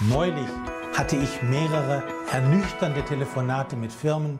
Neulich 0.00 0.46
hatte 0.96 1.16
ich 1.16 1.42
mehrere 1.42 2.04
ernüchternde 2.30 3.04
Telefonate 3.04 3.74
mit 3.74 3.92
Firmen, 3.92 4.38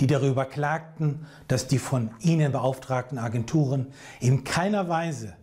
die 0.00 0.08
darüber 0.08 0.44
klagten, 0.44 1.26
dass 1.46 1.68
die 1.68 1.78
von 1.78 2.10
ihnen 2.18 2.50
beauftragten 2.50 3.16
Agenturen 3.16 3.92
in 4.18 4.42
keiner 4.42 4.88
Weise 4.88 5.36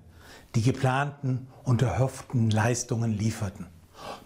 die 0.55 0.63
geplanten 0.63 1.47
und 1.63 1.81
erhofften 1.81 2.49
Leistungen 2.49 3.17
lieferten, 3.17 3.67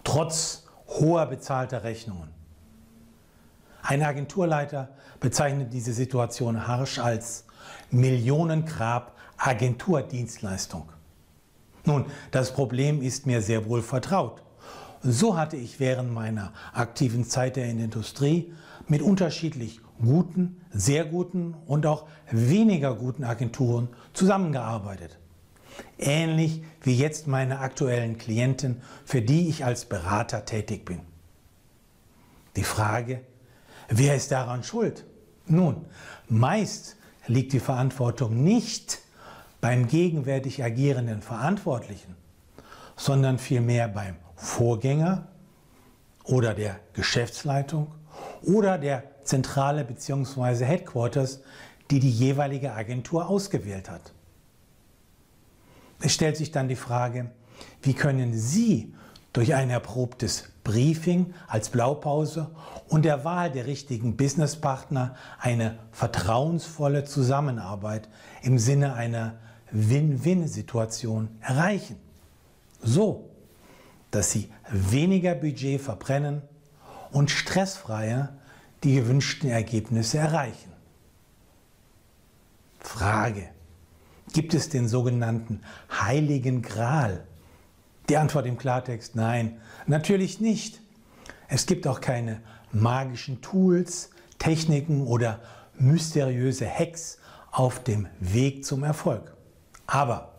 trotz 0.02 0.66
hoher 0.88 1.26
bezahlter 1.26 1.84
Rechnungen. 1.84 2.30
Ein 3.82 4.02
Agenturleiter 4.02 4.88
bezeichnet 5.20 5.72
diese 5.72 5.92
Situation 5.92 6.66
harsch 6.66 6.98
als 6.98 7.44
Millionengrab 7.92 9.16
Agenturdienstleistung. 9.36 10.88
Nun, 11.84 12.06
das 12.32 12.52
Problem 12.52 13.00
ist 13.00 13.24
mir 13.24 13.40
sehr 13.40 13.68
wohl 13.68 13.82
vertraut. 13.82 14.42
So 15.02 15.36
hatte 15.36 15.56
ich 15.56 15.80
während 15.80 16.12
meiner 16.12 16.52
aktiven 16.72 17.24
Zeit 17.24 17.56
in 17.56 17.76
der 17.76 17.84
Industrie 17.84 18.52
mit 18.88 19.02
unterschiedlich 19.02 19.80
guten, 20.00 20.60
sehr 20.70 21.04
guten 21.04 21.54
und 21.66 21.86
auch 21.86 22.06
weniger 22.30 22.94
guten 22.94 23.24
Agenturen 23.24 23.88
zusammengearbeitet. 24.12 25.18
Ähnlich 25.98 26.62
wie 26.82 26.96
jetzt 26.96 27.26
meine 27.26 27.60
aktuellen 27.60 28.18
Klienten, 28.18 28.82
für 29.04 29.22
die 29.22 29.48
ich 29.48 29.64
als 29.64 29.84
Berater 29.84 30.44
tätig 30.44 30.84
bin. 30.84 31.00
Die 32.56 32.64
Frage, 32.64 33.20
wer 33.88 34.16
ist 34.16 34.32
daran 34.32 34.64
schuld? 34.64 35.04
Nun, 35.46 35.84
meist 36.28 36.96
liegt 37.26 37.52
die 37.52 37.60
Verantwortung 37.60 38.42
nicht 38.42 39.00
beim 39.60 39.86
gegenwärtig 39.86 40.62
agierenden 40.62 41.22
Verantwortlichen, 41.22 42.16
sondern 42.98 43.38
vielmehr 43.38 43.88
beim 43.88 44.16
Vorgänger 44.34 45.28
oder 46.24 46.52
der 46.52 46.78
Geschäftsleitung 46.92 47.94
oder 48.42 48.76
der 48.76 49.04
Zentrale 49.24 49.84
bzw. 49.84 50.64
Headquarters, 50.64 51.40
die 51.90 52.00
die 52.00 52.10
jeweilige 52.10 52.74
Agentur 52.74 53.28
ausgewählt 53.28 53.88
hat. 53.88 54.12
Es 56.00 56.12
stellt 56.12 56.36
sich 56.36 56.50
dann 56.50 56.68
die 56.68 56.76
Frage, 56.76 57.30
wie 57.82 57.94
können 57.94 58.34
Sie 58.34 58.94
durch 59.32 59.54
ein 59.54 59.70
erprobtes 59.70 60.50
Briefing 60.64 61.34
als 61.46 61.70
Blaupause 61.70 62.50
und 62.88 63.04
der 63.04 63.24
Wahl 63.24 63.50
der 63.50 63.66
richtigen 63.66 64.16
Businesspartner 64.16 65.14
eine 65.38 65.78
vertrauensvolle 65.92 67.04
Zusammenarbeit 67.04 68.08
im 68.42 68.58
Sinne 68.58 68.94
einer 68.94 69.38
Win-Win-Situation 69.70 71.28
erreichen. 71.40 71.96
So, 72.80 73.30
dass 74.10 74.32
Sie 74.32 74.50
weniger 74.70 75.34
Budget 75.34 75.80
verbrennen 75.80 76.42
und 77.10 77.30
stressfreier 77.30 78.34
die 78.84 78.94
gewünschten 78.94 79.50
Ergebnisse 79.50 80.18
erreichen. 80.18 80.72
Frage. 82.80 83.48
Gibt 84.32 84.54
es 84.54 84.68
den 84.68 84.88
sogenannten 84.88 85.62
Heiligen 85.90 86.62
Gral? 86.62 87.26
Die 88.08 88.16
Antwort 88.16 88.46
im 88.46 88.56
Klartext 88.56 89.16
nein, 89.16 89.60
natürlich 89.86 90.40
nicht. 90.40 90.80
Es 91.48 91.66
gibt 91.66 91.86
auch 91.86 92.00
keine 92.00 92.40
magischen 92.72 93.40
Tools, 93.40 94.10
Techniken 94.38 95.06
oder 95.06 95.40
mysteriöse 95.78 96.68
Hacks 96.68 97.18
auf 97.50 97.82
dem 97.82 98.06
Weg 98.20 98.64
zum 98.64 98.84
Erfolg. 98.84 99.34
Aber 99.86 100.34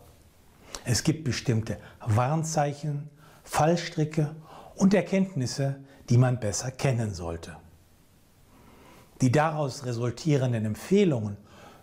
es 0.84 1.02
gibt 1.04 1.24
bestimmte 1.24 1.78
Warnzeichen, 2.06 3.10
Fallstricke 3.44 4.34
und 4.76 4.94
Erkenntnisse, 4.94 5.76
die 6.08 6.18
man 6.18 6.40
besser 6.40 6.70
kennen 6.70 7.14
sollte. 7.14 7.56
Die 9.20 9.30
daraus 9.30 9.84
resultierenden 9.84 10.64
Empfehlungen 10.64 11.36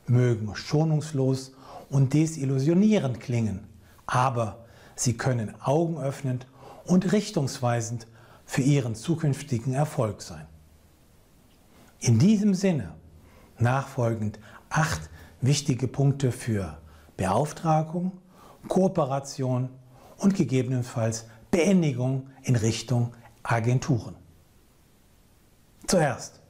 mögen 0.08 0.56
schonungslos 0.56 1.54
und 1.90 2.14
desillusionierend 2.14 3.20
klingen, 3.20 3.68
aber 4.06 4.66
sie 4.96 5.16
können 5.16 5.54
augenöffnend 5.62 6.48
und 6.86 7.12
richtungsweisend 7.12 8.08
für 8.46 8.62
Ihren 8.62 8.96
zukünftigen 8.96 9.74
Erfolg 9.74 10.22
sein. 10.22 10.48
In 12.00 12.18
diesem 12.18 12.54
Sinne 12.54 12.96
nachfolgend 13.60 14.40
acht 14.70 15.10
wichtige 15.42 15.88
Punkte 15.88 16.32
für 16.32 16.78
Beauftragung, 17.18 18.14
Kooperation 18.68 19.70
und 20.18 20.36
gegebenenfalls 20.36 21.26
Beendigung 21.52 22.28
in 22.44 22.56
Richtung 22.56 23.14
Agenturen. 23.44 24.16
Zuerst 25.88 26.42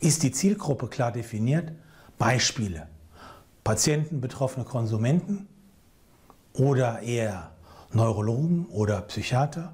ist 0.00 0.22
die 0.22 0.32
Zielgruppe 0.32 0.88
klar 0.88 1.12
definiert? 1.12 1.72
Beispiele. 2.18 2.88
Patienten, 3.64 4.20
betroffene 4.20 4.64
Konsumenten 4.64 5.48
oder 6.52 7.00
eher 7.00 7.52
Neurologen 7.92 8.66
oder 8.66 9.00
Psychiater? 9.02 9.72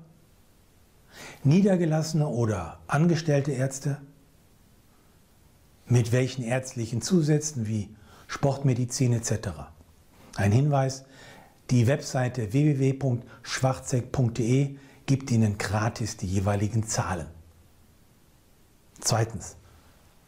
Niedergelassene 1.44 2.26
oder 2.26 2.78
angestellte 2.86 3.52
Ärzte? 3.52 4.00
Mit 5.86 6.12
welchen 6.12 6.44
ärztlichen 6.44 7.02
Zusätzen 7.02 7.66
wie 7.66 7.94
Sportmedizin 8.28 9.12
etc. 9.12 9.48
Ein 10.36 10.52
Hinweis, 10.52 11.04
die 11.72 11.86
Webseite 11.86 12.52
www.schwarzek.de 12.52 14.76
gibt 15.06 15.30
Ihnen 15.30 15.56
gratis 15.56 16.18
die 16.18 16.26
jeweiligen 16.26 16.86
Zahlen. 16.86 17.28
Zweitens, 19.00 19.56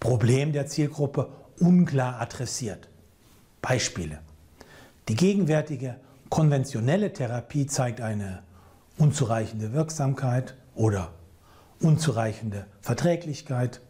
Problem 0.01 0.53
der 0.53 0.67
Zielgruppe 0.67 1.29
unklar 1.61 2.19
adressiert. 2.21 2.89
Beispiele. 3.61 4.21
Die 5.09 5.17
gegenwärtige 5.17 6.01
konventionelle 6.31 7.13
Therapie 7.13 7.67
zeigt 7.67 8.01
eine 8.01 8.43
unzureichende 8.97 9.75
Wirksamkeit 9.75 10.55
oder 10.75 11.13
unzureichende 11.79 12.65
Verträglichkeit 12.81 13.83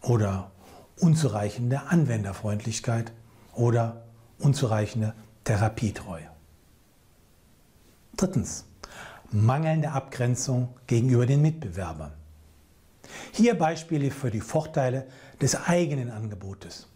oder 0.00 0.50
unzureichende 0.98 1.82
Anwenderfreundlichkeit 1.88 3.12
oder 3.52 4.06
unzureichende 4.38 5.12
Therapietreue. 5.44 6.30
Drittens. 8.20 8.66
Mangelnde 9.30 9.92
Abgrenzung 9.92 10.68
gegenüber 10.86 11.24
den 11.24 11.40
Mitbewerbern. 11.40 12.12
Hier 13.32 13.56
Beispiele 13.56 14.10
für 14.10 14.30
die 14.30 14.42
Vorteile 14.42 15.06
des 15.40 15.56
eigenen 15.56 16.10
Angebotes. 16.10 16.86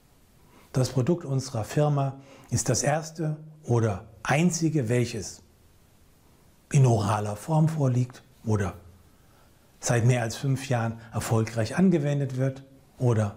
Das 0.75 0.91
Produkt 0.91 1.25
unserer 1.25 1.65
Firma 1.65 2.21
ist 2.51 2.69
das 2.69 2.83
erste 2.83 3.39
oder 3.63 4.05
einzige, 4.23 4.91
welches 4.91 5.41
in 6.71 6.85
oraler 6.85 7.37
Form 7.37 7.71
vorliegt 7.71 8.23
oder 8.45 8.75
seit 9.81 10.05
mehr 10.05 10.21
als 10.21 10.37
fünf 10.37 10.69
Jahren 10.69 11.01
erfolgreich 11.15 11.79
angewendet 11.79 12.37
wird 12.37 12.65
oder 12.99 13.37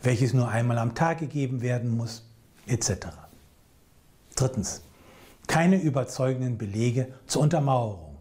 welches 0.00 0.32
nur 0.32 0.48
einmal 0.48 0.78
am 0.78 0.94
Tag 0.94 1.18
gegeben 1.18 1.60
werden 1.60 1.94
muss, 1.94 2.24
etc. 2.66 3.08
Drittens, 4.34 4.80
keine 5.46 5.80
überzeugenden 5.80 6.58
Belege 6.58 7.12
zur 7.26 7.42
Untermauerung. 7.42 8.16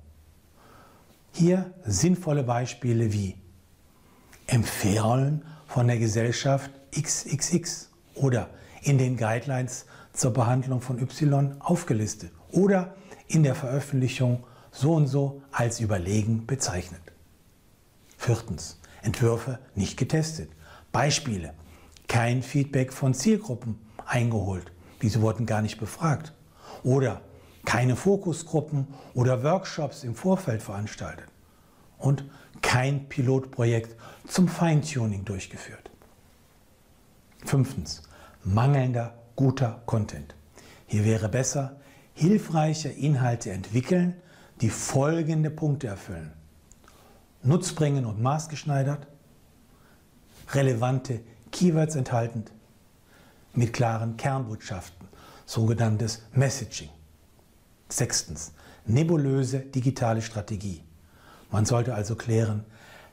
Hier 1.34 1.74
sinnvolle 1.86 2.44
Beispiele 2.44 3.14
wie 3.14 3.36
Empfehlen 4.48 5.46
von 5.68 5.88
der 5.88 5.98
Gesellschaft 5.98 6.72
XXX 6.92 7.90
oder 8.16 8.50
in 8.82 8.98
den 8.98 9.16
Guidelines 9.16 9.86
zur 10.14 10.34
Behandlung 10.34 10.82
von 10.82 11.00
Y 11.00 11.56
aufgelistet 11.60 12.32
oder 12.52 12.96
in 13.28 13.44
der 13.44 13.56
Veröffentlichung 13.56 14.44
so 14.72 14.94
und 14.94 15.08
so 15.08 15.42
als 15.52 15.80
überlegen 15.80 16.46
bezeichnet. 16.46 17.02
Viertens. 18.18 18.78
Entwürfe 19.02 19.60
nicht 19.74 19.98
getestet. 19.98 20.52
Beispiele. 20.92 21.54
Kein 22.08 22.44
Feedback 22.44 22.94
von 22.94 23.14
Zielgruppen 23.14 23.80
eingeholt. 24.06 24.72
Diese 25.02 25.22
wurden 25.22 25.46
gar 25.46 25.62
nicht 25.62 25.80
befragt. 25.80 26.34
Oder 26.84 27.22
keine 27.66 27.96
Fokusgruppen 27.96 28.88
oder 29.14 29.44
Workshops 29.44 30.04
im 30.04 30.16
Vorfeld 30.16 30.64
veranstaltet. 30.64 31.28
Und 31.98 32.24
kein 32.62 33.08
Pilotprojekt 33.08 33.96
zum 34.28 34.48
Feintuning 34.48 35.26
durchgeführt. 35.26 35.92
Fünftens, 37.46 38.04
mangelnder 38.44 39.14
guter 39.36 39.82
Content. 39.86 40.36
Hier 40.88 41.06
wäre 41.06 41.30
besser, 41.30 41.78
hilfreiche 42.14 42.90
Inhalte 42.90 43.52
entwickeln, 43.52 44.16
die 44.62 44.70
folgende 44.70 45.50
Punkte 45.50 45.88
erfüllen. 45.88 46.34
Nutzbringend 47.44 48.06
und 48.06 48.22
maßgeschneidert, 48.22 49.08
relevante 50.54 51.22
Keywords 51.52 51.96
enthaltend, 51.96 52.52
mit 53.54 53.74
klaren 53.74 54.18
Kernbotschaften, 54.18 55.08
sogenanntes 55.52 56.22
Messaging. 56.34 56.90
Sechstens, 57.90 58.54
nebulöse 58.86 59.60
digitale 59.60 60.22
Strategie. 60.22 60.82
Man 61.52 61.66
sollte 61.66 61.94
also 61.94 62.16
klären, 62.16 62.64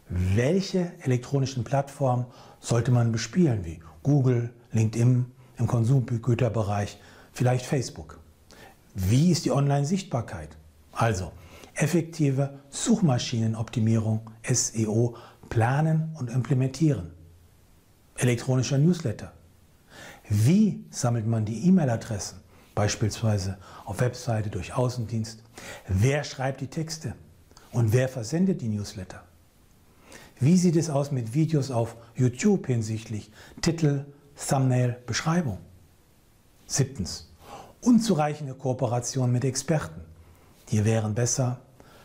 welche 0.09 0.93
elektronischen 1.01 1.65
Plattformen 1.65 2.27
sollte 2.61 2.93
man 2.93 3.11
bespielen, 3.11 3.65
wie 3.65 3.81
Google, 4.05 4.51
LinkedIn 4.71 5.27
im 5.59 5.67
Konsumgüterbereich, 5.67 7.01
vielleicht 7.33 7.67
Facebook. 7.67 8.21
Wie 8.95 9.33
ist 9.33 9.45
die 9.45 9.51
Online-Sichtbarkeit? 9.51 10.57
Also 10.93 11.33
effektive 11.75 12.61
Suchmaschinenoptimierung, 12.71 14.31
SEO, 14.45 15.17
planen 15.49 16.15
und 16.17 16.31
implementieren. 16.31 17.11
Elektronischer 18.15 18.79
Newsletter. 18.79 19.33
Wie 20.29 20.85
sammelt 20.91 21.27
man 21.27 21.47
die 21.47 21.67
E-Mail-Adressen, 21.67 22.41
beispielsweise 22.75 23.57
auf 23.87 24.01
Webseite 24.01 24.51
durch 24.51 24.75
Außendienst? 24.75 25.43
Wer 25.87 26.23
schreibt 26.23 26.61
die 26.61 26.67
Texte? 26.67 27.15
Und 27.73 27.93
wer 27.93 28.09
versendet 28.09 28.61
die 28.61 28.69
Newsletter? 28.69 29.23
Wie 30.39 30.57
sieht 30.57 30.77
es 30.77 30.91
aus 30.91 31.11
mit 31.11 31.35
Videos 31.35 31.71
auf 31.71 31.97
YouTube 32.15 32.67
hinsichtlich 32.67 33.31
Titel, 33.61 34.05
Thumbnail, 34.37 34.99
Beschreibung? 35.07 35.59
Siebtens. 36.67 37.33
Unzureichende 37.81 38.55
Kooperation 38.55 39.33
mit 39.33 39.45
Experten. 39.45 40.03
Hier 40.69 40.85
wären 40.85 41.15
besser 41.15 41.61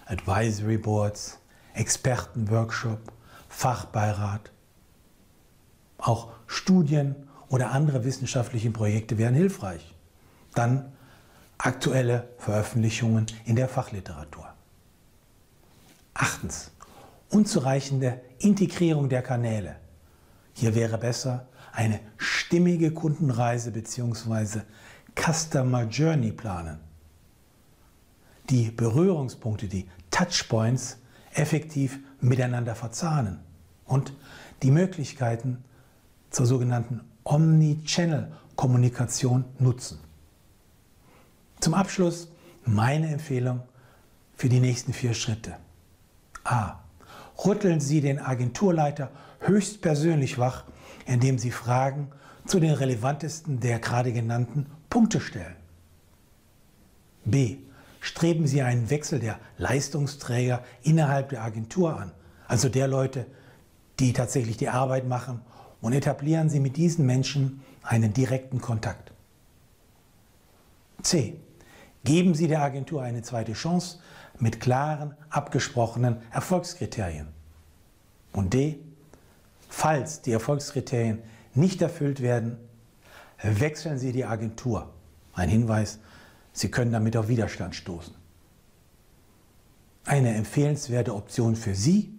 Advisory 0.06 0.78
Boards, 0.78 1.40
Expertenworkshop, 1.74 3.12
Fachbeirat. 3.50 4.52
Auch 5.98 6.32
Studien 6.48 7.16
oder 7.54 7.70
andere 7.70 8.04
wissenschaftliche 8.04 8.72
Projekte 8.72 9.20
wären 9.20 9.36
hilfreich. 9.36 9.94
Dann 10.56 10.92
aktuelle 11.60 12.28
Veröffentlichungen 12.40 13.28
in 13.46 13.56
der 13.56 13.70
Fachliteratur. 13.70 14.52
Achtens. 16.16 16.72
Unzureichende 17.30 18.22
Integrierung 18.40 19.08
der 19.08 19.22
Kanäle. 19.22 19.76
Hier 20.54 20.74
wäre 20.74 20.98
besser 20.98 21.46
eine 21.72 22.00
stimmige 22.18 22.90
Kundenreise 22.90 23.70
bzw. 23.70 24.62
Customer 25.14 25.84
Journey 25.84 26.32
planen. 26.32 26.80
Die 28.50 28.72
Berührungspunkte, 28.72 29.68
die 29.68 29.88
Touchpoints 30.10 30.98
effektiv 31.36 32.00
miteinander 32.20 32.74
verzahnen 32.74 33.42
und 33.86 34.12
die 34.64 34.72
Möglichkeiten 34.72 35.64
zur 36.32 36.48
sogenannten 36.48 37.02
Omni-Channel-Kommunikation 37.24 39.46
nutzen. 39.60 40.00
Zum 41.60 41.74
Abschluss 41.74 42.30
meine 42.66 43.08
Empfehlung 43.08 43.62
für 44.36 44.50
die 44.50 44.60
nächsten 44.60 44.94
vier 44.94 45.14
Schritte. 45.14 45.58
A. 46.44 46.80
Rütteln 47.46 47.80
Sie 47.80 48.02
den 48.02 48.20
Agenturleiter 48.20 49.10
höchstpersönlich 49.40 50.38
wach, 50.38 50.66
indem 51.06 51.38
Sie 51.38 51.52
Fragen 51.52 52.10
zu 52.46 52.60
den 52.60 52.74
relevantesten 52.74 53.60
der 53.60 53.80
gerade 53.80 54.12
genannten 54.12 54.66
Punkte 54.90 55.22
stellen. 55.22 55.56
B. 57.26 57.58
Streben 58.00 58.48
Sie 58.48 58.62
einen 58.62 58.90
Wechsel 58.90 59.20
der 59.20 59.40
Leistungsträger 59.58 60.62
innerhalb 60.82 61.30
der 61.30 61.42
Agentur 61.42 61.98
an, 61.98 62.12
also 62.48 62.68
der 62.68 62.88
Leute, 62.88 63.26
die 64.00 64.12
tatsächlich 64.12 64.58
die 64.58 64.68
Arbeit 64.68 65.08
machen, 65.08 65.42
und 65.84 65.92
etablieren 65.92 66.50
Sie 66.50 66.62
mit 66.62 66.78
diesen 66.78 67.06
Menschen 67.06 67.62
einen 67.84 68.14
direkten 68.14 68.62
Kontakt. 68.62 69.12
C. 71.02 71.36
Geben 72.06 72.34
Sie 72.36 72.48
der 72.48 72.62
Agentur 72.62 73.04
eine 73.04 73.22
zweite 73.22 73.52
Chance 73.52 74.00
mit 74.40 74.62
klaren, 74.62 75.14
abgesprochenen 75.30 76.18
Erfolgskriterien. 76.32 77.28
Und 78.32 78.54
D. 78.54 78.80
Falls 79.68 80.22
die 80.22 80.32
Erfolgskriterien 80.32 81.20
nicht 81.54 81.82
erfüllt 81.82 82.22
werden, 82.22 82.58
wechseln 83.42 84.00
Sie 84.00 84.14
die 84.14 84.24
Agentur. 84.24 84.90
Ein 85.34 85.50
Hinweis, 85.50 86.00
Sie 86.54 86.72
können 86.72 86.94
damit 86.94 87.18
auf 87.18 87.28
Widerstand 87.28 87.76
stoßen. 87.76 88.16
Eine 90.06 90.34
empfehlenswerte 90.34 91.14
Option 91.14 91.58
für 91.58 91.76
Sie? 91.76 92.18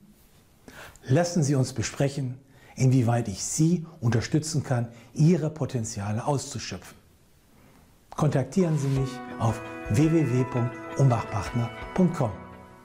Lassen 1.05 1.43
Sie 1.43 1.55
uns 1.55 1.73
besprechen, 1.73 2.39
inwieweit 2.77 3.29
ich 3.29 3.45
Sie 3.45 3.87
unterstützen 4.01 4.63
kann, 4.63 4.89
Ihre 5.15 5.51
Potenziale 5.51 6.27
auszuschöpfen. 6.27 6.97
Kontaktieren 8.11 8.79
Sie 8.79 8.89
mich 8.89 9.11
auf 9.39 9.61
www.umbachpartner.com. 9.91 12.44